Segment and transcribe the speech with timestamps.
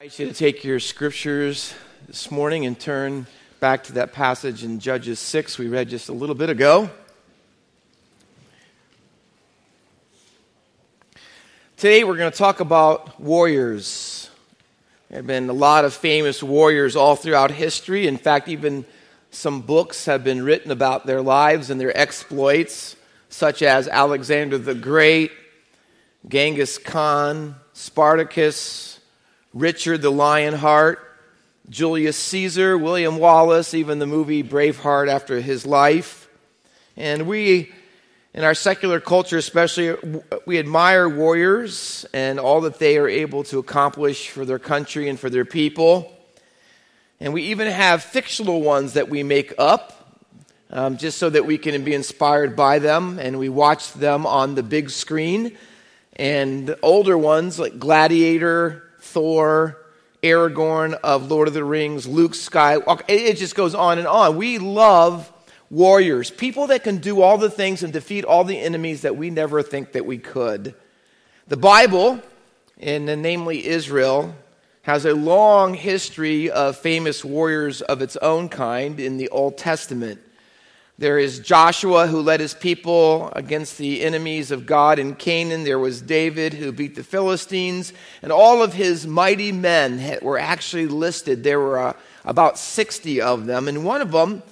[0.00, 1.74] I invite you to take your scriptures
[2.06, 3.26] this morning and turn
[3.58, 6.88] back to that passage in Judges 6 we read just a little bit ago.
[11.76, 14.30] Today we're going to talk about warriors.
[15.10, 18.06] There have been a lot of famous warriors all throughout history.
[18.06, 18.84] In fact, even
[19.32, 22.94] some books have been written about their lives and their exploits,
[23.30, 25.32] such as Alexander the Great,
[26.28, 28.97] Genghis Khan, Spartacus,
[29.54, 31.00] Richard the Lionheart,
[31.70, 36.28] Julius Caesar, William Wallace, even the movie Braveheart after his life.
[36.96, 37.72] And we,
[38.34, 39.96] in our secular culture especially,
[40.46, 45.18] we admire warriors and all that they are able to accomplish for their country and
[45.18, 46.12] for their people.
[47.20, 49.94] And we even have fictional ones that we make up
[50.70, 53.18] um, just so that we can be inspired by them.
[53.18, 55.56] And we watch them on the big screen.
[56.16, 59.78] And older ones like Gladiator, Thor,
[60.22, 63.02] Aragorn of Lord of the Rings, Luke Skywalker.
[63.08, 64.36] It just goes on and on.
[64.36, 65.32] We love
[65.70, 69.30] warriors, people that can do all the things and defeat all the enemies that we
[69.30, 70.74] never think that we could.
[71.46, 72.20] The Bible,
[72.78, 74.34] and namely Israel,
[74.82, 80.20] has a long history of famous warriors of its own kind in the Old Testament.
[80.98, 85.62] There is Joshua who led his people against the enemies of God in Canaan.
[85.62, 87.92] There was David who beat the Philistines.
[88.20, 91.44] And all of his mighty men were actually listed.
[91.44, 91.92] There were uh,
[92.24, 93.68] about 60 of them.
[93.68, 94.42] And one of them,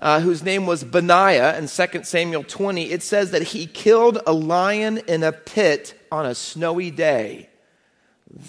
[0.00, 4.32] uh, whose name was Benaiah in 2 Samuel 20, it says that he killed a
[4.32, 7.50] lion in a pit on a snowy day.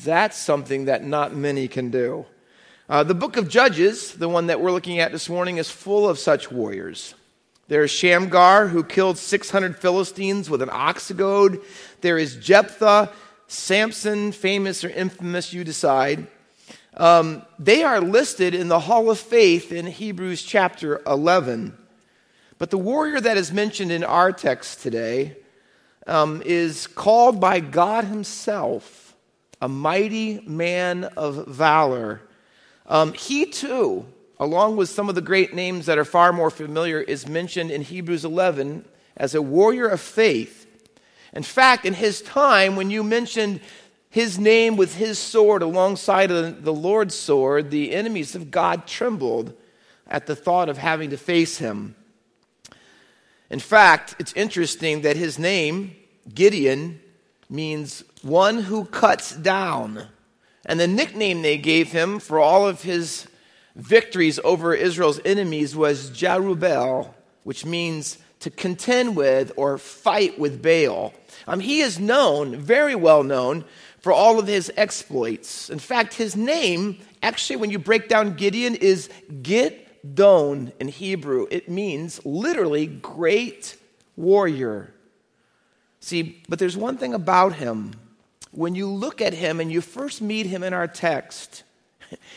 [0.03, 2.25] That's something that not many can do.
[2.89, 6.09] Uh, the book of Judges, the one that we're looking at this morning, is full
[6.09, 7.13] of such warriors.
[7.67, 11.61] There is Shamgar, who killed 600 Philistines with an ox goad.
[12.01, 13.11] There is Jephthah,
[13.47, 16.27] Samson, famous or infamous, you decide.
[16.95, 21.75] Um, they are listed in the Hall of Faith in Hebrews chapter 11.
[22.57, 25.35] But the warrior that is mentioned in our text today
[26.07, 29.05] um, is called by God Himself
[29.61, 32.21] a mighty man of valor.
[32.85, 34.05] Um, he too
[34.39, 37.81] along with some of the great names that are far more familiar, is mentioned in
[37.81, 38.85] Hebrews 11
[39.17, 40.67] as a warrior of faith.
[41.33, 43.59] In fact, in his time, when you mentioned
[44.09, 49.53] his name with his sword alongside of the Lord's sword, the enemies of God trembled
[50.07, 51.95] at the thought of having to face him.
[53.49, 55.95] In fact, it's interesting that his name,
[56.33, 57.01] Gideon,
[57.49, 60.07] means one who cuts down.
[60.65, 63.27] And the nickname they gave him for all of his
[63.75, 67.13] victories over Israel's enemies was Jerubbaal,
[67.43, 71.13] which means to contend with or fight with Baal.
[71.47, 73.65] Um, he is known, very well known,
[73.99, 75.69] for all of his exploits.
[75.69, 79.09] In fact, his name, actually, when you break down Gideon, is
[79.41, 81.47] Gidon in Hebrew.
[81.49, 83.77] It means literally great
[84.15, 84.93] warrior.
[85.99, 87.93] See, but there's one thing about him.
[88.51, 91.63] When you look at him and you first meet him in our text,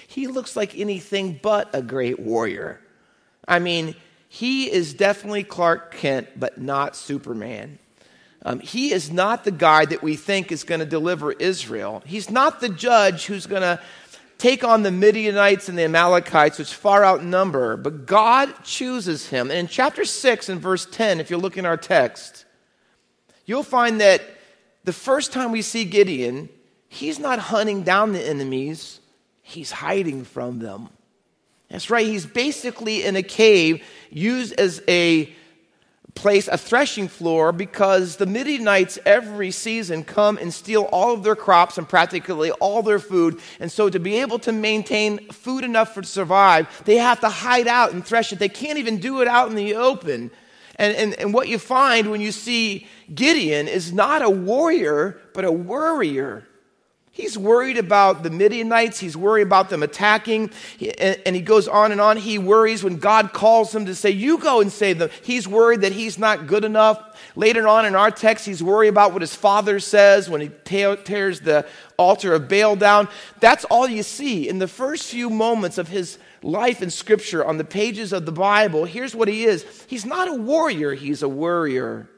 [0.06, 2.80] he looks like anything but a great warrior.
[3.46, 3.94] I mean,
[4.28, 7.78] he is definitely Clark Kent, but not Superman.
[8.44, 12.02] Um, he is not the guy that we think is going to deliver Israel.
[12.06, 13.80] He's not the judge who's going to
[14.38, 19.50] take on the Midianites and the Amalekites, which far outnumber, but God chooses him.
[19.50, 22.44] And in chapter 6 and verse 10, if you look in our text,
[23.44, 24.22] you'll find that
[24.84, 26.48] the first time we see Gideon,
[26.88, 29.00] he's not hunting down the enemies,
[29.48, 30.90] he's hiding from them.
[31.70, 35.32] That's right, he's basically in a cave used as a
[36.14, 41.36] place, a threshing floor, because the Midianites every season come and steal all of their
[41.36, 43.40] crops and practically all their food.
[43.60, 47.28] And so, to be able to maintain food enough for to survive, they have to
[47.28, 48.38] hide out and thresh it.
[48.38, 50.30] They can't even do it out in the open.
[50.76, 55.44] And, and, and what you find when you see Gideon is not a warrior, but
[55.44, 56.47] a worrier.
[57.18, 59.00] He's worried about the Midianites.
[59.00, 60.52] He's worried about them attacking.
[61.00, 62.16] And he goes on and on.
[62.16, 65.10] He worries when God calls him to say, You go and save them.
[65.24, 67.18] He's worried that he's not good enough.
[67.34, 71.40] Later on in our text, he's worried about what his father says when he tears
[71.40, 71.66] the
[71.96, 73.08] altar of Baal down.
[73.40, 74.48] That's all you see.
[74.48, 78.32] In the first few moments of his life in Scripture on the pages of the
[78.32, 82.08] Bible, here's what he is He's not a warrior, he's a worrier.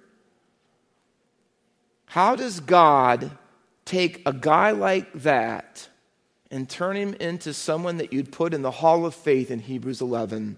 [2.05, 3.31] How does God
[3.91, 5.89] take a guy like that
[6.49, 10.01] and turn him into someone that you'd put in the hall of faith in Hebrews
[10.01, 10.57] 11?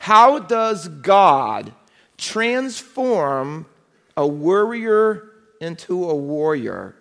[0.00, 1.72] How does God
[2.18, 3.66] transform
[4.16, 5.30] a worrier
[5.60, 6.96] into a warrior?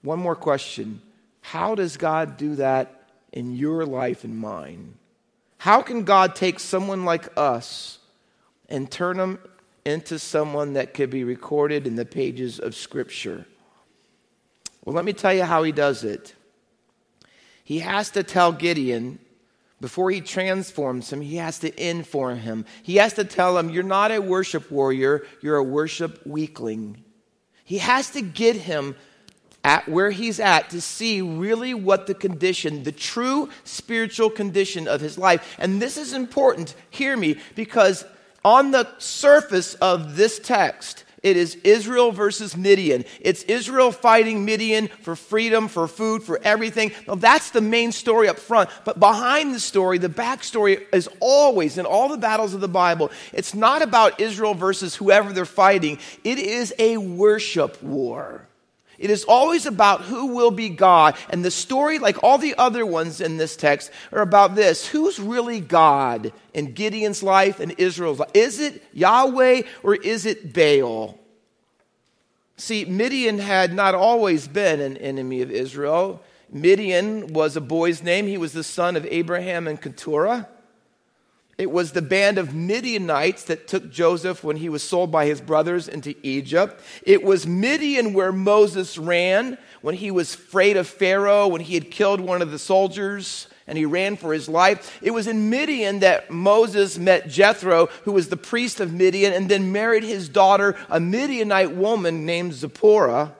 [0.00, 1.02] One more question.
[1.42, 4.94] How does God do that in your life and mine?
[5.58, 7.98] How can God take someone like us
[8.70, 9.38] and turn them
[9.84, 13.44] into someone that could be recorded in the pages of Scripture?
[14.88, 16.34] Well, let me tell you how he does it.
[17.62, 19.18] He has to tell Gideon
[19.82, 22.64] before he transforms him, he has to inform him.
[22.82, 27.04] He has to tell him, You're not a worship warrior, you're a worship weakling.
[27.64, 28.96] He has to get him
[29.62, 35.02] at where he's at to see really what the condition, the true spiritual condition of
[35.02, 35.54] his life.
[35.58, 38.06] And this is important, hear me, because
[38.42, 43.04] on the surface of this text, it is Israel versus Midian.
[43.20, 46.92] It's Israel fighting Midian for freedom, for food, for everything.
[47.06, 48.70] Now, that's the main story up front.
[48.84, 53.10] But behind the story, the backstory is always, in all the battles of the Bible,
[53.32, 55.98] it's not about Israel versus whoever they're fighting.
[56.24, 58.47] It is a worship war.
[58.98, 61.16] It is always about who will be God.
[61.30, 65.20] And the story, like all the other ones in this text, are about this who's
[65.20, 68.30] really God in Gideon's life and Israel's life?
[68.34, 71.18] Is it Yahweh or is it Baal?
[72.56, 76.20] See, Midian had not always been an enemy of Israel.
[76.50, 80.48] Midian was a boy's name, he was the son of Abraham and Keturah.
[81.58, 85.40] It was the band of Midianites that took Joseph when he was sold by his
[85.40, 86.80] brothers into Egypt.
[87.02, 91.90] It was Midian where Moses ran when he was afraid of Pharaoh, when he had
[91.90, 94.98] killed one of the soldiers and he ran for his life.
[95.02, 99.48] It was in Midian that Moses met Jethro, who was the priest of Midian, and
[99.48, 103.34] then married his daughter, a Midianite woman named Zipporah.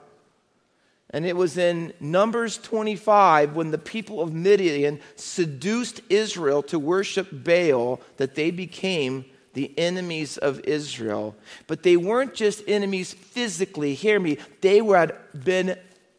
[1.11, 7.27] And it was in Numbers 25 when the people of Midian seduced Israel to worship
[7.31, 11.35] Baal that they became the enemies of Israel.
[11.65, 15.77] But they weren't just enemies physically, hear me, they had been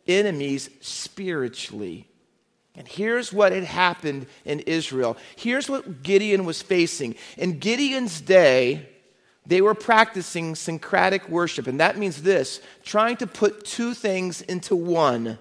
[0.08, 2.08] enemies spiritually.
[2.74, 5.16] And here's what had happened in Israel.
[5.36, 7.14] Here's what Gideon was facing.
[7.36, 8.88] In Gideon's day,
[9.46, 14.76] they were practicing syncretic worship, and that means this trying to put two things into
[14.76, 15.38] one.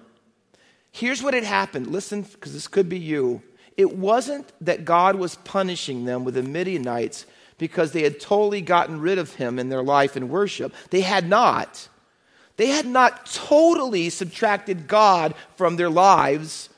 [0.90, 1.86] Here's what had happened.
[1.88, 3.42] Listen, because this could be you.
[3.76, 7.26] It wasn't that God was punishing them with the Midianites
[7.58, 10.74] because they had totally gotten rid of him in their life and worship.
[10.90, 11.88] They had not.
[12.56, 16.68] They had not totally subtracted God from their lives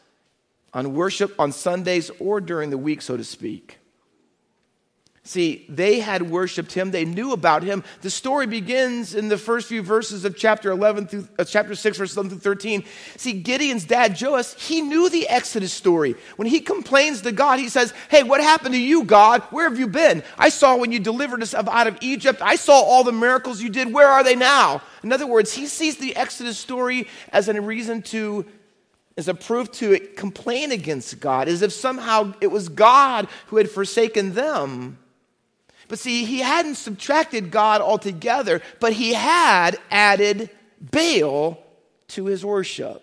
[0.75, 3.79] on worship on Sundays or during the week, so to speak.
[5.25, 6.91] See, they had worshiped him.
[6.91, 7.85] They knew about him.
[8.01, 11.97] The story begins in the first few verses of chapter 11 through uh, chapter 6,
[11.97, 12.83] verses 11 through 13.
[13.19, 16.17] See, Gideon's dad, Joash, he knew the Exodus story.
[16.35, 19.43] When he complains to God, he says, Hey, what happened to you, God?
[19.51, 20.25] Where have you been?
[20.37, 22.43] I saw when you delivered us out of Egypt.
[22.43, 23.93] I saw all the miracles you did.
[23.93, 24.83] Where are they now?
[25.05, 28.45] In other words, he sees the Exodus story as a reason to
[29.17, 33.71] as a proof to complain against God, as if somehow it was God who had
[33.71, 34.99] forsaken them.
[35.93, 40.49] But see, he hadn't subtracted God altogether, but he had added
[40.81, 41.63] Baal
[42.09, 43.03] to his worship.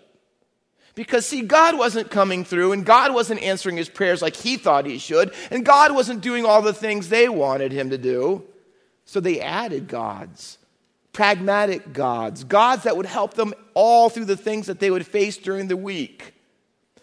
[0.96, 4.86] Because, see, God wasn't coming through and God wasn't answering his prayers like he thought
[4.86, 8.42] he should, and God wasn't doing all the things they wanted him to do.
[9.04, 10.58] So they added gods,
[11.12, 15.36] pragmatic gods, gods that would help them all through the things that they would face
[15.36, 16.34] during the week.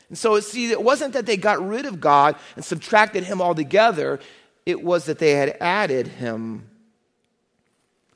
[0.10, 4.20] And so, see, it wasn't that they got rid of God and subtracted him altogether
[4.68, 6.70] it was that they had added him.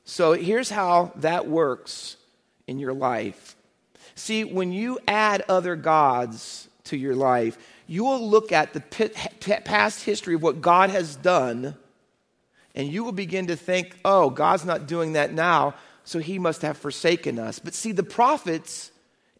[0.04, 2.18] So here's how that works
[2.66, 3.56] in your life.
[4.16, 7.56] See, when you add other gods to your life,
[7.86, 11.74] you will look at the past history of what God has done,
[12.74, 16.60] and you will begin to think, oh, God's not doing that now, so he must
[16.60, 17.60] have forsaken us.
[17.60, 18.90] But see, the prophets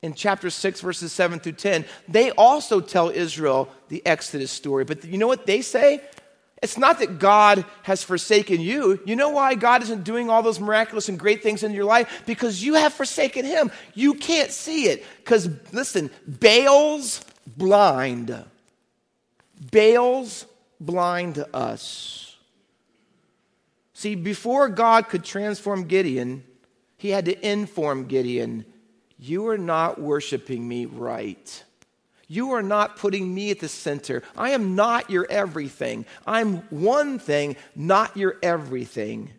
[0.00, 4.84] in chapter 6, verses 7 through 10, they also tell Israel the Exodus story.
[4.84, 6.00] But you know what they say?
[6.62, 9.00] It's not that God has forsaken you.
[9.04, 12.22] You know why God isn't doing all those miraculous and great things in your life?
[12.24, 13.72] Because you have forsaken Him.
[13.94, 15.04] You can't see it.
[15.16, 17.24] Because, listen, Baal's
[17.56, 18.44] blind.
[19.72, 20.46] Baal's
[20.80, 22.36] blind to us.
[23.92, 26.44] See, before God could transform Gideon,
[26.96, 28.64] he had to inform Gideon,
[29.18, 31.64] You are not worshiping me right.
[32.32, 34.22] You are not putting me at the center.
[34.38, 36.06] I am not your everything.
[36.26, 39.32] I'm one thing, not your everything.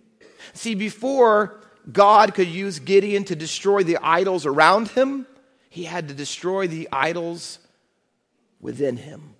[0.54, 1.60] See, before
[1.92, 5.26] God could use Gideon to destroy the idols around him,
[5.72, 7.58] he had to destroy the idols
[8.62, 9.34] within him.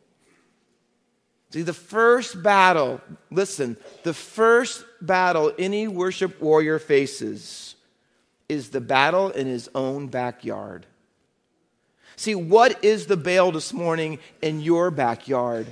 [1.52, 7.76] See, the first battle, listen, the first battle any worship warrior faces
[8.50, 10.88] is the battle in his own backyard.
[12.16, 15.68] See, what is the Baal this morning in your backyard?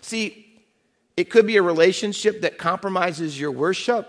[0.00, 0.46] See,
[1.16, 4.08] it could be a relationship that compromises your worship.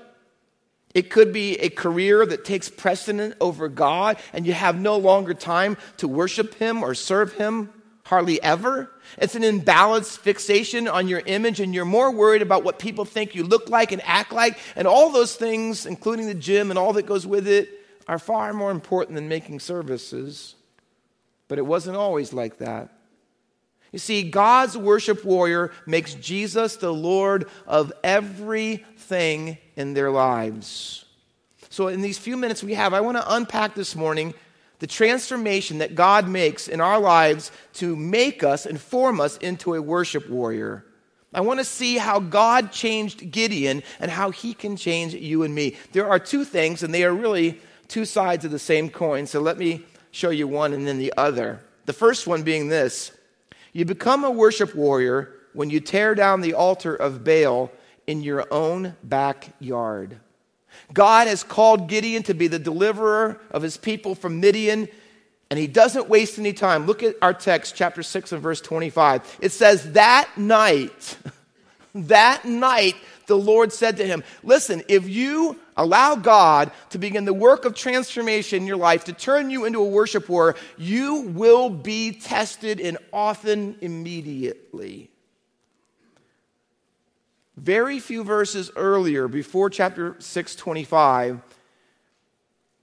[0.94, 5.34] It could be a career that takes precedent over God and you have no longer
[5.34, 7.70] time to worship Him or serve Him,
[8.06, 8.92] hardly ever.
[9.18, 13.34] It's an imbalanced fixation on your image and you're more worried about what people think
[13.34, 14.58] you look like and act like.
[14.76, 17.70] And all those things, including the gym and all that goes with it,
[18.08, 20.56] are far more important than making services.
[21.54, 22.90] But it wasn't always like that.
[23.92, 31.06] You see, God's worship warrior makes Jesus the Lord of everything in their lives.
[31.70, 34.34] So, in these few minutes we have, I want to unpack this morning
[34.80, 39.76] the transformation that God makes in our lives to make us and form us into
[39.76, 40.84] a worship warrior.
[41.36, 45.54] I want to see how God changed Gideon and how he can change you and
[45.54, 45.78] me.
[45.92, 49.28] There are two things, and they are really two sides of the same coin.
[49.28, 51.60] So let me show you one and then the other.
[51.86, 53.12] The first one being this
[53.74, 57.72] you become a worship warrior when you tear down the altar of Baal
[58.08, 60.20] in your own backyard.
[60.94, 64.88] God has called Gideon to be the deliverer of his people from Midian,
[65.50, 66.86] and he doesn't waste any time.
[66.86, 69.40] Look at our text, chapter 6 and verse 25.
[69.42, 71.18] It says, That night,
[71.96, 72.96] that night,
[73.28, 77.76] the Lord said to him, Listen, if you allow God to begin the work of
[77.76, 82.98] transformation in your life, to turn you into a worshiper, you will be tested and
[83.12, 85.10] often immediately.
[87.56, 91.42] Very few verses earlier, before chapter 625,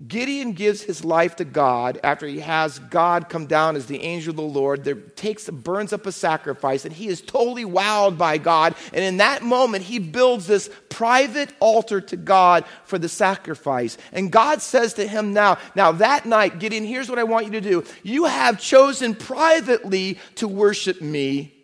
[0.07, 4.31] Gideon gives his life to God after he has God come down as the angel
[4.31, 4.83] of the Lord.
[4.83, 8.75] There takes burns up a sacrifice, and he is totally wowed by God.
[8.95, 13.99] And in that moment, he builds this private altar to God for the sacrifice.
[14.11, 17.53] And God says to him now, now that night, Gideon, here's what I want you
[17.53, 17.85] to do.
[18.03, 21.55] You have chosen privately to worship me,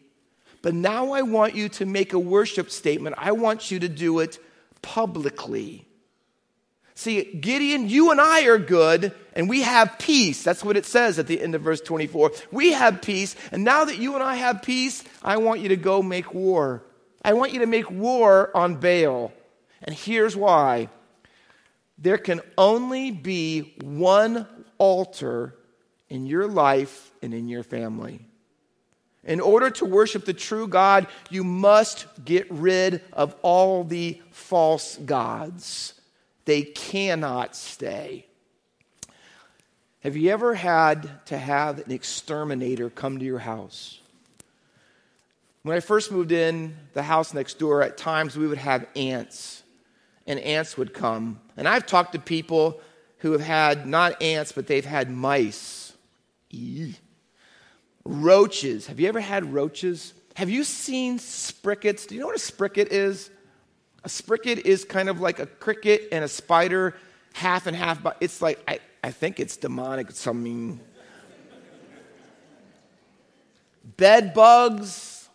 [0.60, 3.16] but now I want you to make a worship statement.
[3.18, 4.38] I want you to do it
[4.82, 5.85] publicly.
[6.98, 10.42] See, Gideon, you and I are good, and we have peace.
[10.42, 12.32] That's what it says at the end of verse 24.
[12.50, 15.76] We have peace, and now that you and I have peace, I want you to
[15.76, 16.82] go make war.
[17.22, 19.30] I want you to make war on Baal.
[19.82, 20.88] And here's why
[21.98, 24.46] there can only be one
[24.78, 25.54] altar
[26.08, 28.20] in your life and in your family.
[29.22, 34.96] In order to worship the true God, you must get rid of all the false
[34.96, 35.92] gods.
[36.46, 38.24] They cannot stay.
[40.00, 44.00] Have you ever had to have an exterminator come to your house?
[45.64, 49.64] When I first moved in the house next door, at times we would have ants,
[50.24, 51.40] and ants would come.
[51.56, 52.80] And I've talked to people
[53.18, 55.92] who have had not ants, but they've had mice.
[58.04, 58.86] Roaches.
[58.86, 60.14] Have you ever had roaches?
[60.34, 62.06] Have you seen sprickets?
[62.06, 63.30] Do you know what a spricket is?
[64.04, 66.94] A spricket is kind of like a cricket and a spider,
[67.32, 70.80] half and half, but it's like, I, I think it's demonic, something.
[73.96, 75.28] Bed bugs,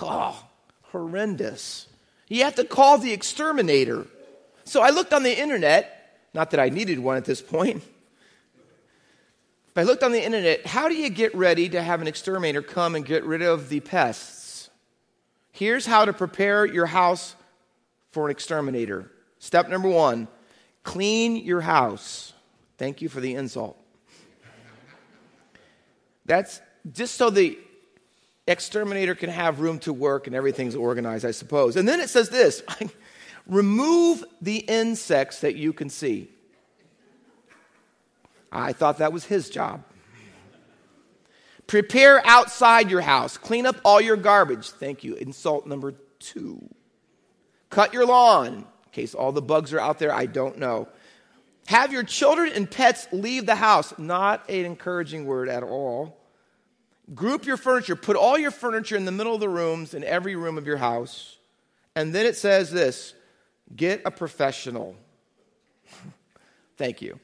[0.00, 0.42] oh,
[0.82, 1.86] horrendous.
[2.28, 4.06] You have to call the exterminator.
[4.64, 7.82] So I looked on the internet, not that I needed one at this point.
[9.74, 12.62] But I looked on the internet, how do you get ready to have an exterminator
[12.62, 14.70] come and get rid of the pests?
[15.52, 17.34] Here's how to prepare your house
[18.10, 19.10] for an exterminator.
[19.38, 20.28] Step number one
[20.82, 22.32] clean your house.
[22.78, 23.76] Thank you for the insult.
[26.24, 27.58] That's just so the
[28.46, 31.76] exterminator can have room to work and everything's organized, I suppose.
[31.76, 32.62] And then it says this
[33.46, 36.30] remove the insects that you can see.
[38.52, 39.84] I thought that was his job.
[41.66, 43.36] Prepare outside your house.
[43.36, 44.70] Clean up all your garbage.
[44.70, 45.14] Thank you.
[45.14, 46.68] Insult number two.
[47.70, 50.88] Cut your lawn, in case all the bugs are out there, I don't know.
[51.66, 53.96] Have your children and pets leave the house.
[53.96, 56.18] Not an encouraging word at all.
[57.14, 57.94] Group your furniture.
[57.94, 60.78] Put all your furniture in the middle of the rooms in every room of your
[60.78, 61.36] house.
[61.94, 63.14] And then it says this
[63.74, 64.96] get a professional.
[66.76, 67.20] Thank you.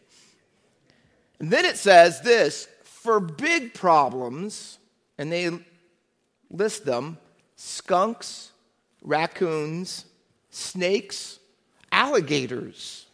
[1.41, 4.79] And then it says this for big problems,
[5.19, 5.51] and they
[6.51, 7.19] list them
[7.57, 8.53] skunks,
[9.03, 10.05] raccoons,
[10.57, 11.39] snakes,
[11.93, 13.07] alligators.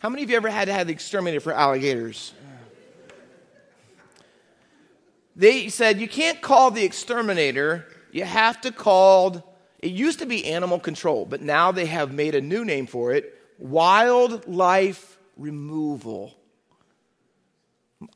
[0.00, 2.32] How many of you ever had to have the exterminator for alligators?
[5.36, 10.44] They said you can't call the exterminator, you have to call it used to be
[10.46, 16.34] animal control, but now they have made a new name for it, wildlife removal.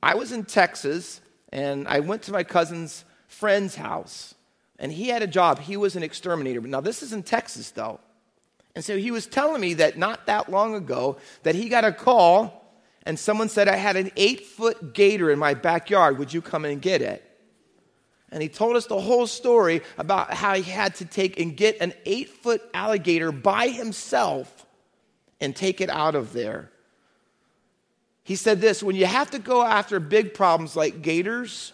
[0.03, 1.21] I was in Texas
[1.53, 4.35] and I went to my cousin's friend's house,
[4.81, 5.61] and he had a job.
[5.61, 6.61] He was an exterminator.
[6.63, 8.01] Now, this is in Texas, though.
[8.75, 11.93] And so he was telling me that not that long ago that he got a
[11.93, 12.63] call
[13.05, 16.19] and someone said I had an eight foot gator in my backyard.
[16.19, 17.29] Would you come and get it?
[18.31, 21.77] And he told us the whole story about how he had to take and get
[21.81, 24.67] an eight foot alligator by himself
[25.41, 26.71] and take it out of there.
[28.25, 31.73] He said this when you have to go after big problems like gators,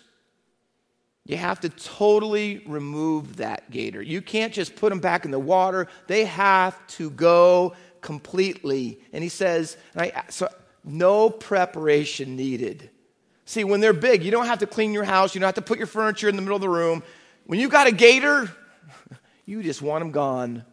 [1.28, 4.00] you have to totally remove that gator.
[4.00, 8.98] You can't just put them back in the water, they have to go completely.
[9.12, 10.48] And he says, and I, so
[10.84, 12.88] no preparation needed.
[13.44, 15.62] See, when they're big, you don't have to clean your house, you don't have to
[15.62, 17.02] put your furniture in the middle of the room.
[17.44, 18.50] When you got a gator,
[19.44, 20.64] you just want them gone.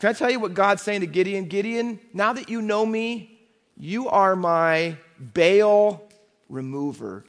[0.00, 1.44] Can I tell you what God's saying to Gideon?
[1.44, 3.38] Gideon, now that you know me,
[3.76, 6.08] you are my Baal
[6.48, 7.24] remover.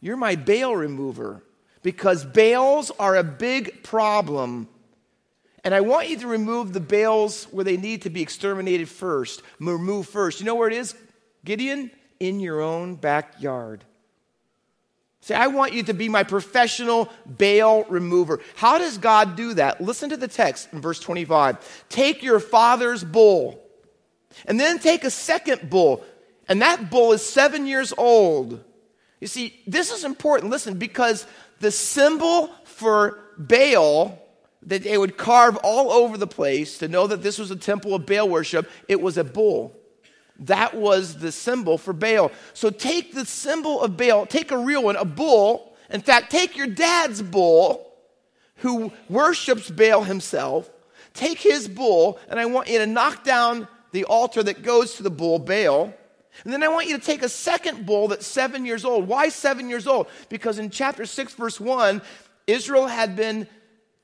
[0.00, 1.42] You're my Baal remover
[1.82, 4.68] because Baals are a big problem.
[5.62, 9.42] And I want you to remove the Baals where they need to be exterminated first,
[9.58, 10.40] remove first.
[10.40, 10.94] You know where it is,
[11.44, 11.90] Gideon?
[12.18, 13.84] In your own backyard.
[15.22, 18.40] Say, I want you to be my professional Baal remover.
[18.56, 19.80] How does God do that?
[19.80, 21.84] Listen to the text in verse 25.
[21.90, 23.62] Take your father's bull,
[24.46, 26.02] and then take a second bull,
[26.48, 28.64] and that bull is seven years old
[29.20, 31.26] you see, this is important, listen, because
[31.60, 34.18] the symbol for Baal
[34.62, 37.94] that they would carve all over the place to know that this was a temple
[37.94, 39.74] of Baal worship, it was a bull.
[40.40, 42.30] That was the symbol for Baal.
[42.54, 45.76] So take the symbol of Baal, take a real one, a bull.
[45.90, 47.92] In fact, take your dad's bull,
[48.56, 50.70] who worships Baal himself,
[51.14, 55.02] take his bull, and I want you to knock down the altar that goes to
[55.02, 55.92] the bull, Baal.
[56.44, 59.06] And then I want you to take a second bull that's seven years old.
[59.06, 60.08] Why seven years old?
[60.28, 62.02] Because in chapter 6, verse 1,
[62.46, 63.46] Israel had been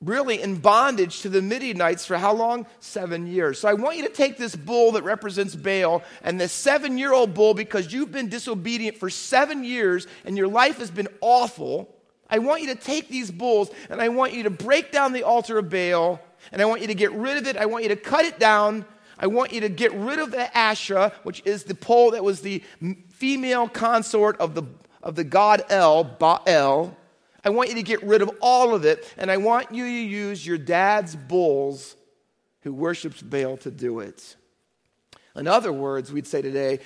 [0.01, 2.67] really in bondage to the Midianites for how long?
[2.79, 3.59] Seven years.
[3.59, 7.13] So I want you to take this bull that represents Baal and this seven year
[7.13, 11.93] old bull because you've been disobedient for seven years and your life has been awful.
[12.29, 15.23] I want you to take these bulls and I want you to break down the
[15.23, 17.57] altar of Baal and I want you to get rid of it.
[17.57, 18.85] I want you to cut it down
[19.19, 22.41] I want you to get rid of the Asherah, which is the pole that was
[22.41, 22.63] the
[23.09, 24.63] female consort of the,
[25.01, 26.95] of the god El, Baal.
[27.43, 29.91] I want you to get rid of all of it, and I want you to
[29.91, 31.95] use your dad's bulls
[32.61, 34.35] who worships Baal to do it.
[35.35, 36.79] In other words, we'd say today,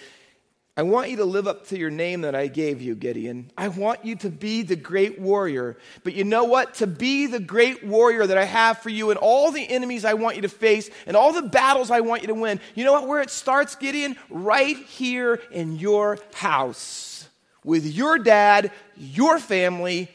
[0.78, 3.52] I want you to live up to your name that I gave you, Gideon.
[3.58, 5.78] I want you to be the great warrior.
[6.04, 6.76] But you know what?
[6.76, 10.14] To be the great warrior that I have for you and all the enemies I
[10.14, 12.94] want you to face and all the battles I want you to win, you know
[12.94, 13.08] what?
[13.08, 14.16] Where it starts, Gideon?
[14.30, 17.28] Right here in your house
[17.64, 20.10] with your dad, your family,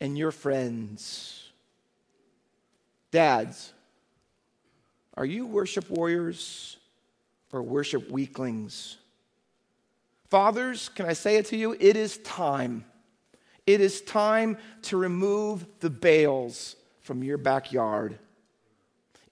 [0.00, 1.50] and your friends.
[3.10, 3.72] Dads,
[5.16, 6.76] are you worship warriors
[7.52, 8.96] or worship weaklings?
[10.32, 11.76] Fathers, can I say it to you?
[11.78, 12.86] It is time.
[13.66, 18.18] It is time to remove the Baals from your backyard.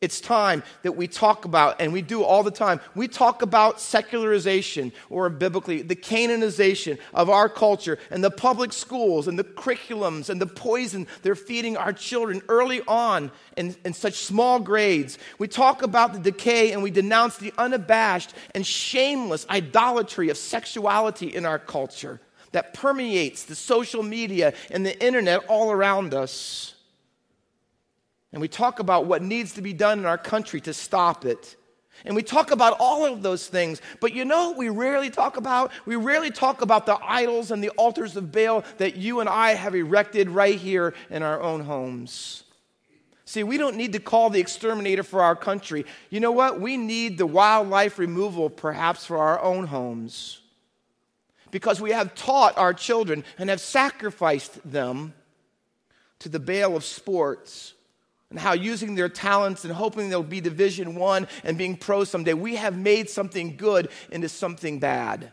[0.01, 3.83] It's time that we talk about, and we do all the time, we talk about
[3.83, 10.31] secularization, or biblically, the Canaanization of our culture and the public schools and the curriculums
[10.31, 15.19] and the poison they're feeding our children early on in, in such small grades.
[15.39, 21.27] We talk about the decay and we denounce the unabashed and shameless idolatry of sexuality
[21.27, 26.75] in our culture that permeates the social media and the internet all around us.
[28.33, 31.57] And we talk about what needs to be done in our country to stop it.
[32.05, 33.83] And we talk about all of those things.
[34.01, 35.73] But you know we rarely talk about?
[35.85, 39.55] We rarely talk about the idols and the altars of Baal that you and I
[39.55, 42.45] have erected right here in our own homes.
[43.27, 45.85] See, we don't need to call the exterminator for our country.
[46.09, 46.61] You know what?
[46.61, 50.41] We need the wildlife removal perhaps for our own homes.
[51.51, 55.15] Because we have taught our children and have sacrificed them
[56.21, 57.75] to the Baal of sports
[58.31, 62.33] and how using their talents and hoping they'll be division one and being pro someday.
[62.33, 65.33] We have made something good into something bad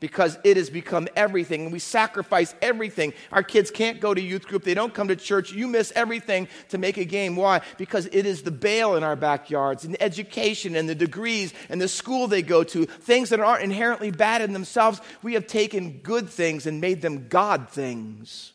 [0.00, 3.12] because it has become everything and we sacrifice everything.
[3.30, 4.64] Our kids can't go to youth group.
[4.64, 5.52] They don't come to church.
[5.52, 7.36] You miss everything to make a game.
[7.36, 7.60] Why?
[7.76, 11.88] Because it is the Baal in our backyards and education and the degrees and the
[11.88, 15.02] school they go to things that aren't inherently bad in themselves.
[15.22, 18.54] We have taken good things and made them god things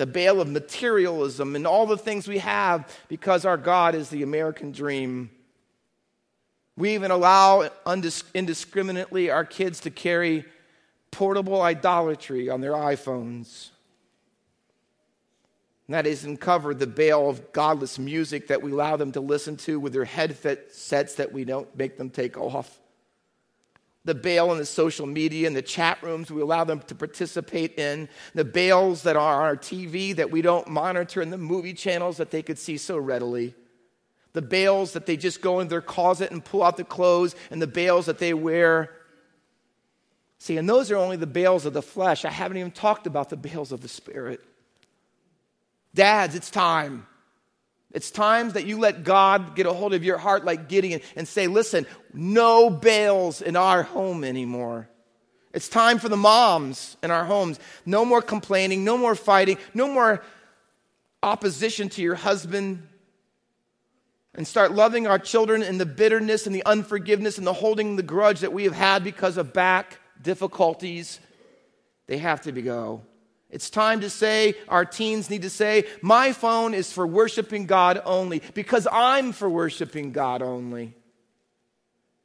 [0.00, 4.22] the Baal of materialism, and all the things we have because our God is the
[4.22, 5.28] American dream.
[6.74, 7.68] We even allow
[8.34, 10.46] indiscriminately our kids to carry
[11.10, 13.68] portable idolatry on their iPhones.
[15.86, 19.58] And that isn't covered the Baal of godless music that we allow them to listen
[19.58, 22.80] to with their headsets that we don't make them take off.
[24.04, 27.78] The Baal in the social media and the chat rooms we allow them to participate
[27.78, 28.08] in.
[28.34, 32.16] The Baals that are on our TV that we don't monitor in the movie channels
[32.16, 33.54] that they could see so readily.
[34.32, 37.60] The Baals that they just go in their closet and pull out the clothes, and
[37.60, 38.90] the Baals that they wear.
[40.38, 42.24] See, and those are only the Baals of the flesh.
[42.24, 44.40] I haven't even talked about the Baals of the spirit.
[45.94, 47.06] Dads, it's time.
[47.92, 51.26] It's times that you let God get a hold of your heart like Gideon and
[51.26, 54.88] say, listen, no Baals in our home anymore.
[55.52, 57.58] It's time for the moms in our homes.
[57.84, 60.22] No more complaining, no more fighting, no more
[61.22, 62.86] opposition to your husband.
[64.34, 68.04] And start loving our children in the bitterness and the unforgiveness and the holding the
[68.04, 71.18] grudge that we have had because of back difficulties.
[72.06, 73.02] They have to be go.
[73.50, 78.00] It's time to say, our teens need to say, my phone is for worshiping God
[78.04, 80.94] only because I'm for worshiping God only.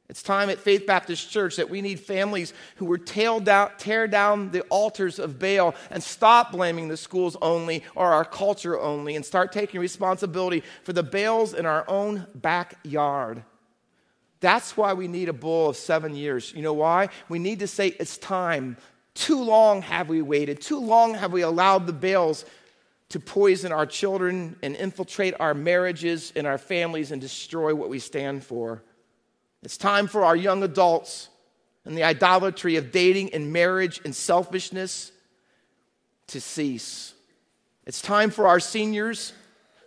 [0.08, 4.62] It's time at Faith Baptist Church that we need families who will tear down the
[4.70, 9.50] altars of Baal and stop blaming the schools only or our culture only and start
[9.50, 13.42] taking responsibility for the Baals in our own backyard.
[14.38, 16.52] That's why we need a bull of seven years.
[16.54, 17.08] You know why?
[17.28, 18.76] We need to say it's time
[19.16, 20.60] too long have we waited.
[20.60, 22.44] Too long have we allowed the Baals
[23.08, 27.98] to poison our children and infiltrate our marriages and our families and destroy what we
[27.98, 28.82] stand for.
[29.62, 31.28] It's time for our young adults
[31.84, 35.12] and the idolatry of dating and marriage and selfishness
[36.28, 37.14] to cease.
[37.84, 39.32] It's time for our seniors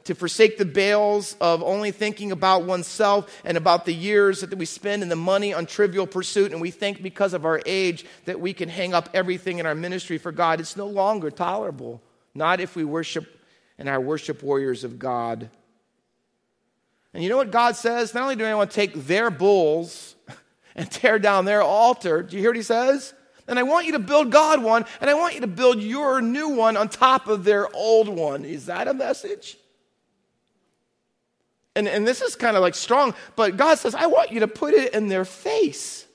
[0.10, 4.66] to forsake the Baals of only thinking about oneself and about the years that we
[4.66, 6.52] spend and the money on trivial pursuit.
[6.52, 9.76] And we think because of our age that we can hang up everything in our
[9.76, 10.60] ministry for God.
[10.60, 12.02] It's no longer tolerable.
[12.34, 13.40] Not if we worship
[13.78, 15.48] and our worship warriors of God.
[17.14, 18.16] And you know what God says?
[18.16, 20.16] Not only do I want to take their bulls
[20.76, 23.14] and tear down their altar, do you hear what he says?
[23.48, 26.20] And I want you to build God one, and I want you to build your
[26.20, 28.44] new one on top of their old one.
[28.44, 29.56] Is that a message?
[31.76, 34.48] And, and this is kind of like strong, but God says, I want you to
[34.48, 36.06] put it in their face.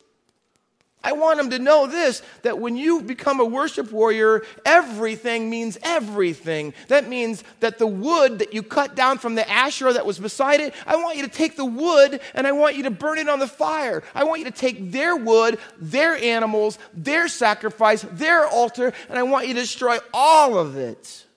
[1.04, 5.76] I want them to know this that when you become a worship warrior, everything means
[5.82, 6.72] everything.
[6.88, 10.60] That means that the wood that you cut down from the Asherah that was beside
[10.60, 13.28] it, I want you to take the wood and I want you to burn it
[13.28, 14.02] on the fire.
[14.14, 19.24] I want you to take their wood, their animals, their sacrifice, their altar, and I
[19.24, 21.26] want you to destroy all of it.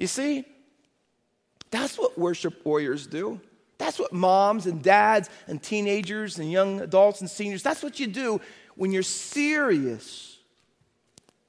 [0.00, 0.44] You see?
[1.70, 3.40] That's what worship warriors do.
[3.78, 8.06] That's what moms and dads and teenagers and young adults and seniors, that's what you
[8.06, 8.40] do
[8.74, 10.38] when you're serious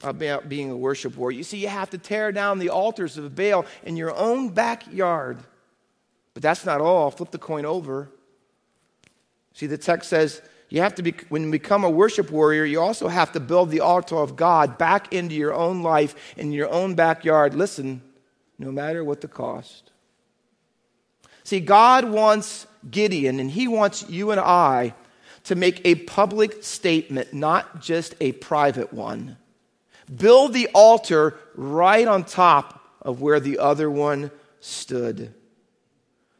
[0.03, 1.37] about being a worship warrior.
[1.37, 5.39] You see, you have to tear down the altars of Baal in your own backyard.
[6.33, 7.11] But that's not all.
[7.11, 8.09] Flip the coin over.
[9.53, 12.79] See, the text says you have to be, when you become a worship warrior, you
[12.79, 16.69] also have to build the altar of God back into your own life, in your
[16.69, 17.53] own backyard.
[17.55, 18.01] Listen,
[18.57, 19.91] no matter what the cost.
[21.43, 24.93] See, God wants Gideon, and he wants you and I
[25.45, 29.37] to make a public statement, not just a private one.
[30.13, 35.33] Build the altar right on top of where the other one stood.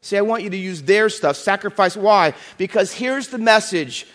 [0.01, 1.95] See, I want you to use their stuff, sacrifice.
[1.95, 2.33] Why?
[2.57, 4.07] Because here's the message.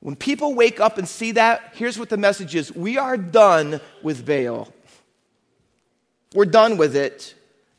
[0.00, 3.80] When people wake up and see that, here's what the message is We are done
[4.02, 4.72] with Baal.
[6.34, 7.34] We're done with it,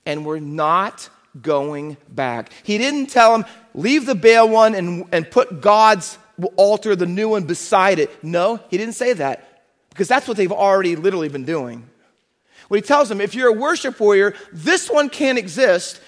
[0.06, 1.10] and we're not
[1.42, 2.52] going back.
[2.64, 6.18] He didn't tell him, leave the Baal one and, and put God's
[6.56, 8.24] altar, the new one, beside it.
[8.24, 11.88] No, he didn't say that because that's what they've already literally been doing.
[12.68, 16.02] What he tells them, if you're a worship warrior, this one can't exist,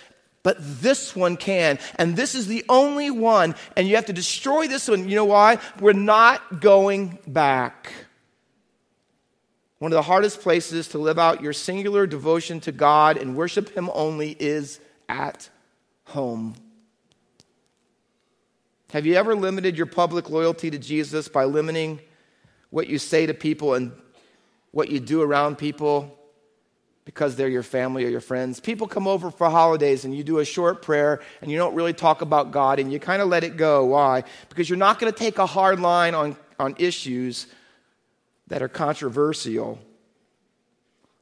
[0.43, 1.79] but this one can.
[1.95, 3.55] And this is the only one.
[3.75, 5.07] And you have to destroy this one.
[5.07, 5.57] You know why?
[5.79, 7.93] We're not going back.
[9.79, 13.69] One of the hardest places to live out your singular devotion to God and worship
[13.69, 15.49] Him only is at
[16.05, 16.55] home.
[18.91, 21.99] Have you ever limited your public loyalty to Jesus by limiting
[22.69, 23.91] what you say to people and
[24.71, 26.15] what you do around people
[27.05, 28.59] because they're your family or your friends?
[28.59, 31.93] People come over for holidays and you do a short prayer and you don't really
[31.93, 33.85] talk about God and you kind of let it go.
[33.85, 34.23] Why?
[34.49, 37.45] Because you're not going to take a hard line on, on issues
[38.47, 39.79] that are controversial.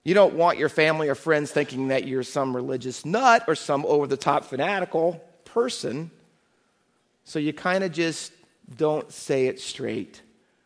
[0.08, 3.86] You don't want your family or friends thinking that you're some religious nut or some
[3.86, 6.12] over the top fanatical person.
[7.26, 8.32] So you kind of just
[8.74, 10.22] don't say it straight.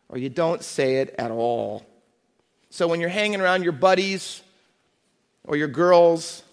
[0.08, 1.84] or you don't say it at all.
[2.70, 4.42] So when you're hanging around your buddies
[5.42, 6.44] or your girls,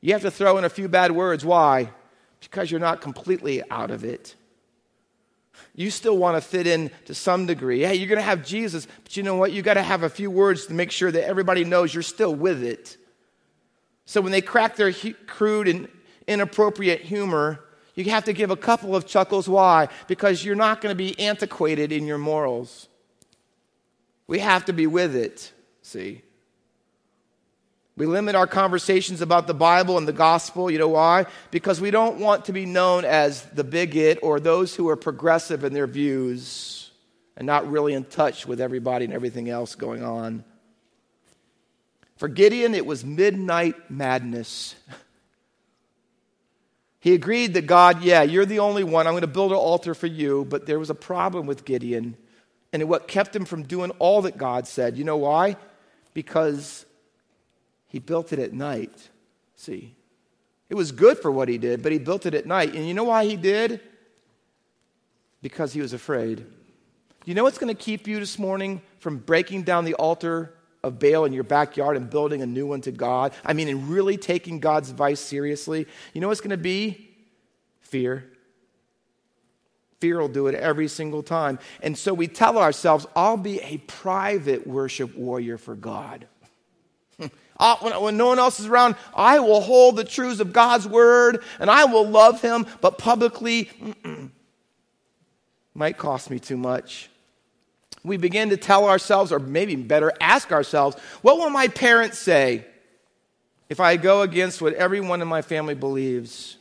[0.00, 1.44] you have to throw in a few bad words.
[1.44, 1.90] Why?
[2.40, 4.36] Because you're not completely out of it.
[5.78, 7.82] You still want to fit in to some degree.
[7.82, 9.52] Hey, you're going to have Jesus, but you know what?
[9.52, 12.34] You got to have a few words to make sure that everybody knows you're still
[12.34, 12.96] with it.
[14.04, 14.92] So when they crack their
[15.28, 15.86] crude and
[16.26, 17.60] inappropriate humor,
[17.94, 19.48] you have to give a couple of chuckles.
[19.48, 19.86] Why?
[20.08, 22.88] Because you're not going to be antiquated in your morals.
[24.26, 26.22] We have to be with it, see?
[27.98, 30.70] We limit our conversations about the Bible and the gospel.
[30.70, 31.26] You know why?
[31.50, 35.64] Because we don't want to be known as the bigot or those who are progressive
[35.64, 36.92] in their views
[37.36, 40.44] and not really in touch with everybody and everything else going on.
[42.18, 44.76] For Gideon, it was midnight madness.
[47.00, 49.06] He agreed that God, yeah, you're the only one.
[49.06, 50.44] I'm going to build an altar for you.
[50.44, 52.16] But there was a problem with Gideon.
[52.72, 54.98] And what kept him from doing all that God said.
[54.98, 55.56] You know why?
[56.12, 56.84] Because
[57.88, 59.10] he built it at night.
[59.56, 59.94] See,
[60.68, 62.74] it was good for what he did, but he built it at night.
[62.74, 63.80] And you know why he did?
[65.42, 66.44] Because he was afraid.
[67.24, 70.98] You know what's going to keep you this morning from breaking down the altar of
[70.98, 73.32] Baal in your backyard and building a new one to God?
[73.44, 75.86] I mean, and really taking God's advice seriously?
[76.12, 77.08] You know what's going to be?
[77.80, 78.30] Fear.
[80.00, 81.58] Fear will do it every single time.
[81.82, 86.26] And so we tell ourselves, I'll be a private worship warrior for God.
[87.58, 90.86] Uh, when, when no one else is around, I will hold the truths of God's
[90.86, 93.68] word and I will love him, but publicly,
[95.74, 97.10] might cost me too much.
[98.04, 102.64] We begin to tell ourselves, or maybe better, ask ourselves, what will my parents say
[103.68, 106.56] if I go against what everyone in my family believes?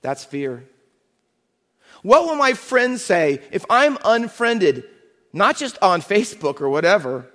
[0.00, 0.64] That's fear.
[2.02, 4.84] What will my friends say if I'm unfriended,
[5.32, 7.26] not just on Facebook or whatever,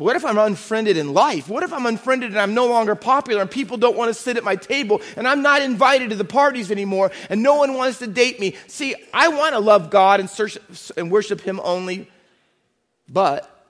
[0.00, 1.46] what if I'm unfriended in life?
[1.50, 4.38] What if I'm unfriended and I'm no longer popular and people don't want to sit
[4.38, 7.98] at my table and I'm not invited to the parties anymore and no one wants
[7.98, 8.56] to date me?
[8.66, 10.56] See, I want to love God and, search,
[10.96, 12.10] and worship Him only,
[13.10, 13.68] but,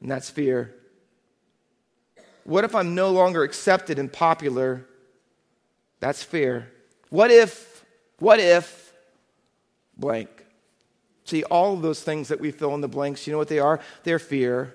[0.00, 0.74] and that's fear.
[2.42, 4.84] What if I'm no longer accepted and popular?
[6.00, 6.72] That's fear.
[7.08, 7.84] What if,
[8.18, 8.92] what if,
[9.96, 10.31] blank?
[11.24, 13.58] See, all of those things that we fill in the blanks, you know what they
[13.58, 13.80] are?
[14.02, 14.74] They're fear.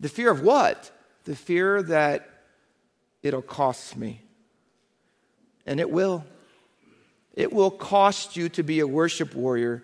[0.00, 0.90] The fear of what?
[1.24, 2.28] The fear that
[3.22, 4.20] it'll cost me.
[5.64, 6.24] And it will.
[7.34, 9.82] It will cost you to be a worship warrior.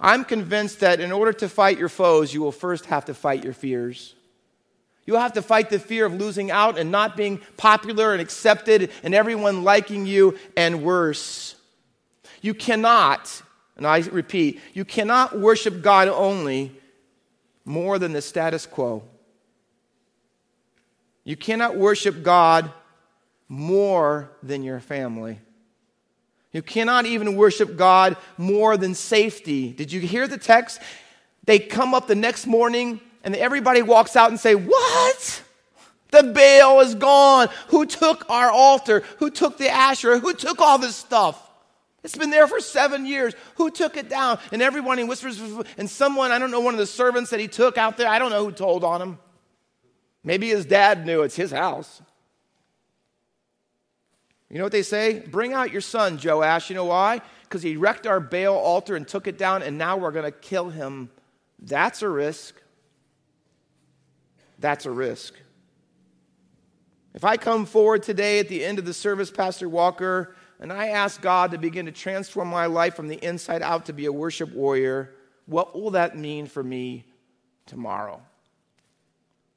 [0.00, 3.44] I'm convinced that in order to fight your foes, you will first have to fight
[3.44, 4.14] your fears.
[5.06, 8.90] You'll have to fight the fear of losing out and not being popular and accepted
[9.04, 11.54] and everyone liking you and worse.
[12.42, 13.42] You cannot,
[13.76, 16.72] and I repeat, you cannot worship God only
[17.64, 19.02] more than the status quo.
[21.24, 22.70] You cannot worship God
[23.48, 25.40] more than your family.
[26.52, 29.72] You cannot even worship God more than safety.
[29.72, 30.80] Did you hear the text?
[31.44, 35.42] They come up the next morning and everybody walks out and say, "What?
[36.12, 37.48] The Baal is gone.
[37.68, 39.02] Who took our altar?
[39.18, 40.20] Who took the Asherah?
[40.20, 41.45] Who took all this stuff?"
[42.06, 43.34] It's been there for seven years.
[43.56, 44.38] Who took it down?
[44.52, 45.40] And everyone he whispers,
[45.76, 48.20] and someone, I don't know, one of the servants that he took out there, I
[48.20, 49.18] don't know who told on him.
[50.22, 52.00] Maybe his dad knew it's his house.
[54.48, 55.18] You know what they say?
[55.18, 56.70] Bring out your son, Joash.
[56.70, 57.22] You know why?
[57.42, 60.30] Because he wrecked our Baal altar and took it down, and now we're going to
[60.30, 61.10] kill him.
[61.58, 62.54] That's a risk.
[64.60, 65.34] That's a risk.
[67.14, 70.88] If I come forward today at the end of the service, Pastor Walker, and I
[70.88, 74.12] ask God to begin to transform my life from the inside out to be a
[74.12, 75.14] worship warrior,
[75.46, 77.04] what will that mean for me
[77.66, 78.20] tomorrow?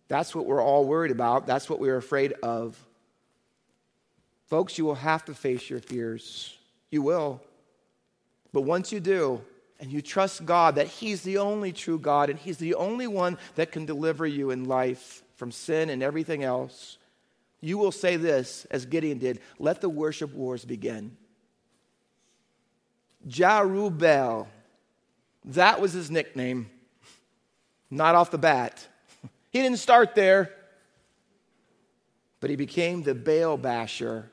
[0.07, 1.47] That's what we're all worried about.
[1.47, 2.77] That's what we're afraid of.
[4.47, 6.57] Folks, you will have to face your fears.
[6.89, 7.41] You will.
[8.51, 9.41] But once you do,
[9.79, 13.37] and you trust God that He's the only true God and He's the only one
[13.55, 16.97] that can deliver you in life from sin and everything else,
[17.61, 21.17] you will say this, as Gideon did let the worship wars begin.
[23.27, 24.47] Jerubbaal,
[25.45, 26.69] that was his nickname,
[27.89, 28.87] not off the bat.
[29.51, 30.51] He didn't start there,
[32.39, 34.29] but he became the Baal basher.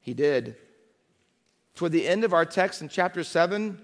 [0.00, 0.56] He did.
[1.76, 3.80] Toward the end of our text in chapter 7,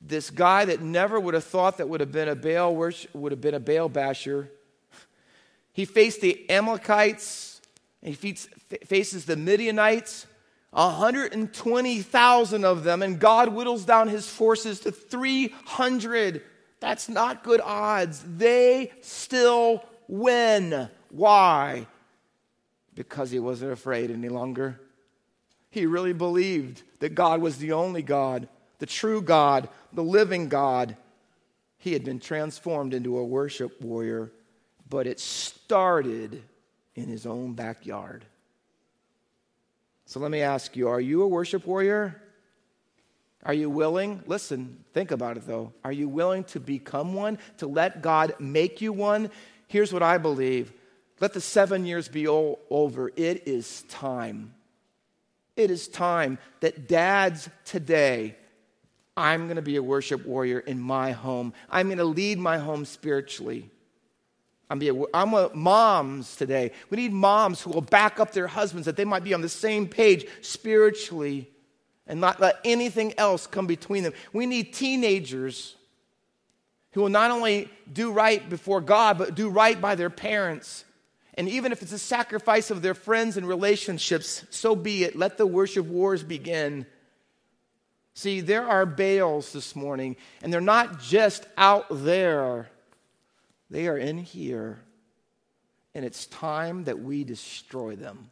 [0.00, 3.40] this guy that never would have thought that would have been a Baal would have
[3.40, 4.48] been a Baal basher
[5.72, 7.60] he faced the Amalekites,
[8.02, 10.26] he faces the Midianites.
[10.72, 16.42] 120,000 of them, and God whittles down his forces to 300.
[16.80, 18.24] That's not good odds.
[18.26, 20.88] They still win.
[21.10, 21.86] Why?
[22.94, 24.80] Because he wasn't afraid any longer.
[25.68, 30.96] He really believed that God was the only God, the true God, the living God.
[31.76, 34.32] He had been transformed into a worship warrior,
[34.92, 36.42] but it started
[36.96, 38.26] in his own backyard.
[40.04, 42.20] So let me ask you are you a worship warrior?
[43.42, 44.22] Are you willing?
[44.26, 45.72] Listen, think about it though.
[45.82, 49.30] Are you willing to become one, to let God make you one?
[49.66, 50.74] Here's what I believe
[51.20, 53.10] let the seven years be all over.
[53.16, 54.52] It is time.
[55.56, 58.36] It is time that dads today,
[59.16, 61.54] I'm going to be a worship warrior in my home.
[61.70, 63.70] I'm going to lead my home spiritually.
[64.72, 66.72] I'm, be I'm a, moms today.
[66.88, 69.48] We need moms who will back up their husbands that they might be on the
[69.50, 71.50] same page spiritually
[72.06, 74.14] and not let anything else come between them.
[74.32, 75.76] We need teenagers
[76.92, 80.86] who will not only do right before God, but do right by their parents.
[81.34, 85.16] And even if it's a sacrifice of their friends and relationships, so be it.
[85.16, 86.86] Let the worship wars begin.
[88.14, 92.70] See, there are Baals this morning, and they're not just out there.
[93.72, 94.82] They are in here,
[95.94, 98.30] and it's time that we destroy them.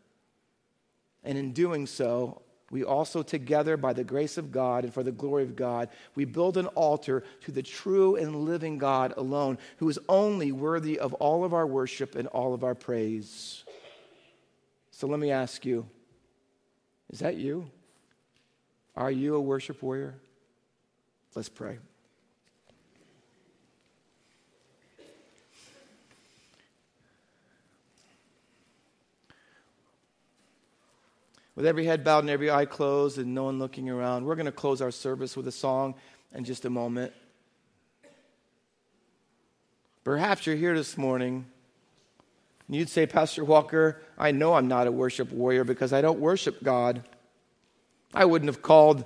[1.25, 5.11] And in doing so, we also, together, by the grace of God and for the
[5.11, 9.89] glory of God, we build an altar to the true and living God alone, who
[9.89, 13.65] is only worthy of all of our worship and all of our praise.
[14.91, 15.89] So let me ask you
[17.11, 17.71] is that you?
[18.95, 20.17] Are you a worship warrior?
[21.35, 21.79] Let's pray.
[31.61, 34.47] With every head bowed and every eye closed and no one looking around, we're going
[34.47, 35.95] to close our service with a song
[36.35, 37.13] in just a moment.
[40.03, 41.45] Perhaps you're here this morning
[42.67, 46.19] and you'd say, Pastor Walker, I know I'm not a worship warrior because I don't
[46.19, 47.03] worship God.
[48.15, 49.05] I wouldn't have called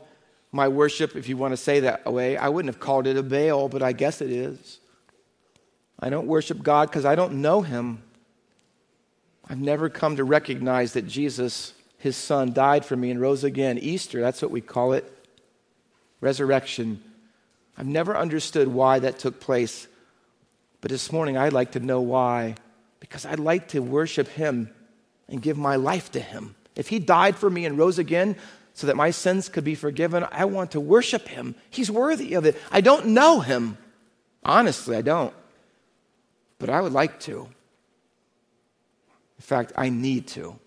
[0.53, 3.23] my worship, if you want to say that way, I wouldn't have called it a
[3.25, 4.79] Baal, but I guess it is.
[5.99, 8.05] I don't worship God because I don't know Him.
[9.51, 11.73] I've never come to recognize that Jesus
[12.05, 13.79] his son died for me and rose again.
[13.79, 15.11] Easter, that's what we call it.
[16.21, 17.03] Resurrection.
[17.79, 19.89] I've never understood why that took place.
[20.83, 22.57] But this morning, I'd like to know why.
[23.01, 24.69] Because I'd like to worship him
[25.31, 26.57] and give my life to him.
[26.77, 28.37] If he died for me and rose again
[28.75, 31.55] so that my sins could be forgiven, I want to worship him.
[31.71, 32.61] He's worthy of it.
[32.71, 33.79] I don't know him.
[34.45, 35.33] Honestly, I don't.
[36.59, 37.49] But I would like to.
[39.39, 40.59] In fact, I need to.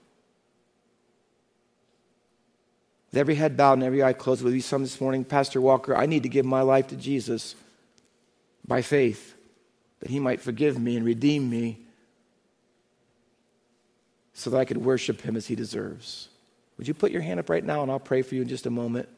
[3.12, 5.96] With every head bowed and every eye closed, with you some this morning, Pastor Walker,
[5.96, 7.56] I need to give my life to Jesus
[8.68, 9.36] by faith
[10.00, 11.80] that he might forgive me and redeem me
[14.34, 16.30] so that I could worship him as he deserves.
[16.78, 18.68] Would you put your hand up right now and I'll pray for you in just
[18.68, 19.10] a moment?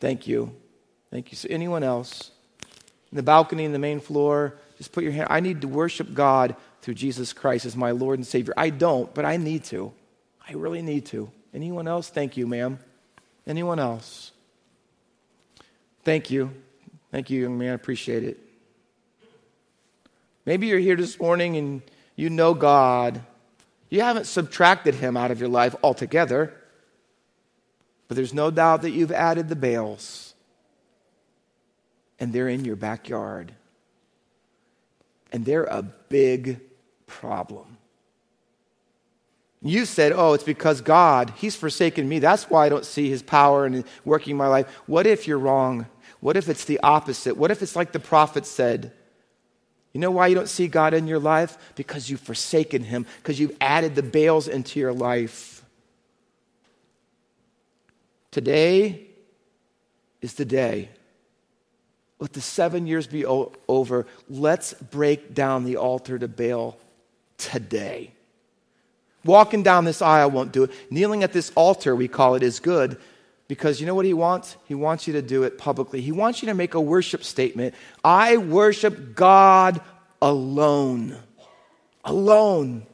[0.00, 0.54] Thank you.
[1.10, 1.36] Thank you.
[1.36, 2.30] So, anyone else?
[3.10, 5.28] In the balcony, in the main floor, just put your hand.
[5.30, 8.52] I need to worship God through Jesus Christ as my Lord and Savior.
[8.56, 9.92] I don't, but I need to.
[10.46, 11.30] I really need to.
[11.56, 12.10] Anyone else?
[12.10, 12.78] Thank you, ma'am.
[13.46, 14.30] Anyone else?
[16.04, 16.50] Thank you.
[17.10, 17.70] Thank you, young man.
[17.70, 18.38] I appreciate it.
[20.44, 21.80] Maybe you're here this morning and
[22.14, 23.22] you know God.
[23.88, 26.52] You haven't subtracted him out of your life altogether,
[28.06, 30.34] but there's no doubt that you've added the Baals,
[32.20, 33.52] and they're in your backyard.
[35.32, 36.60] And they're a big
[37.06, 37.75] problem.
[39.66, 42.18] You said, oh, it's because God, He's forsaken me.
[42.18, 44.68] That's why I don't see His power and working in my life.
[44.86, 45.86] What if you're wrong?
[46.20, 47.36] What if it's the opposite?
[47.36, 48.92] What if it's like the prophet said?
[49.92, 51.56] You know why you don't see God in your life?
[51.74, 55.64] Because you've forsaken Him, because you've added the Baals into your life.
[58.30, 59.06] Today
[60.20, 60.90] is the day.
[62.18, 64.06] Let the seven years be o- over.
[64.28, 66.78] Let's break down the altar to Baal
[67.38, 68.12] today.
[69.26, 70.70] Walking down this aisle won't do it.
[70.90, 72.96] Kneeling at this altar, we call it, is good
[73.48, 74.56] because you know what he wants?
[74.66, 76.00] He wants you to do it publicly.
[76.00, 77.74] He wants you to make a worship statement.
[78.04, 79.80] I worship God
[80.22, 81.16] alone.
[82.04, 82.86] Alone.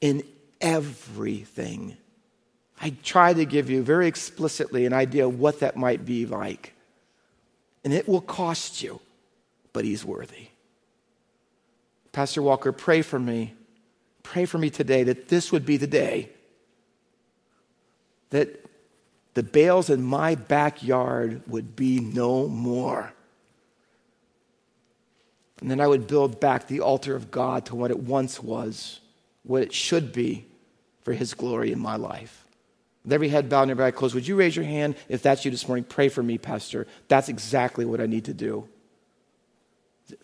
[0.00, 0.22] In
[0.60, 1.96] everything.
[2.80, 6.74] I try to give you very explicitly an idea of what that might be like.
[7.84, 9.00] And it will cost you,
[9.72, 10.48] but he's worthy.
[12.12, 13.54] Pastor Walker, pray for me
[14.26, 16.30] Pray for me today that this would be the day
[18.30, 18.68] that
[19.34, 23.12] the Baals in my backyard would be no more.
[25.60, 28.98] And then I would build back the altar of God to what it once was,
[29.44, 30.44] what it should be
[31.04, 32.44] for His glory in my life.
[33.04, 35.44] With every head bowed and every eye closed, would you raise your hand if that's
[35.44, 35.84] you this morning?
[35.84, 36.88] Pray for me, Pastor.
[37.06, 38.68] That's exactly what I need to do.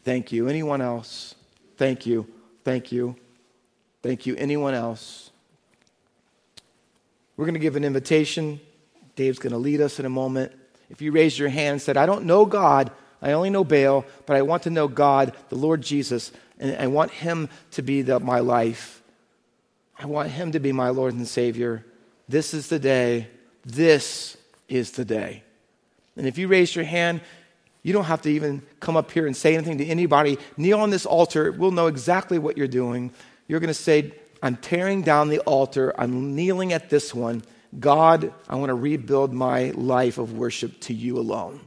[0.02, 0.48] Thank you.
[0.48, 1.36] Anyone else?
[1.76, 2.26] Thank you.
[2.64, 3.14] Thank you.
[4.02, 4.34] Thank you.
[4.36, 5.30] Anyone else?
[7.36, 8.60] We're going to give an invitation.
[9.16, 10.52] Dave's going to lead us in a moment.
[10.90, 12.90] If you raised your hand and said, I don't know God,
[13.22, 16.88] I only know Baal, but I want to know God, the Lord Jesus, and I
[16.88, 19.02] want Him to be the, my life.
[19.98, 21.84] I want Him to be my Lord and Savior.
[22.28, 23.28] This is the day.
[23.64, 24.36] This
[24.68, 25.44] is the day.
[26.16, 27.20] And if you raise your hand,
[27.82, 30.38] you don't have to even come up here and say anything to anybody.
[30.56, 31.52] Kneel on this altar.
[31.52, 33.12] We'll know exactly what you're doing.
[33.52, 35.92] You're going to say, I'm tearing down the altar.
[35.98, 37.42] I'm kneeling at this one.
[37.78, 41.60] God, I want to rebuild my life of worship to you alone.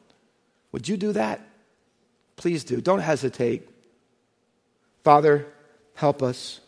[0.72, 1.48] Would you do that?
[2.38, 2.82] Please do.
[2.82, 3.70] Don't hesitate.
[5.04, 5.46] Father,
[5.94, 6.60] help us.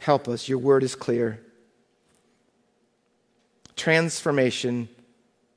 [0.00, 0.50] Help us.
[0.50, 1.40] Your word is clear.
[3.74, 4.90] Transformation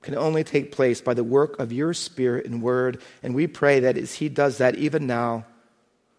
[0.04, 3.02] can only take place by the work of your spirit and word.
[3.22, 5.44] And we pray that as He does that even now,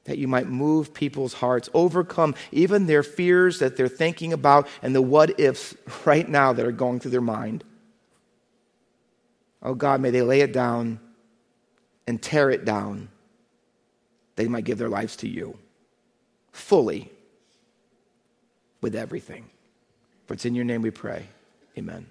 [0.05, 4.95] that you might move people's hearts, overcome even their fears that they're thinking about and
[4.95, 5.75] the what ifs
[6.05, 7.65] right now that are going through their mind.
[9.63, 11.01] Oh God, may they lay it down
[12.07, 13.09] and tear it down.
[14.37, 15.59] They might give their lives to you
[16.51, 17.11] fully
[18.81, 19.45] with everything.
[20.27, 21.27] For it's in your name we pray.
[21.77, 22.07] Amen.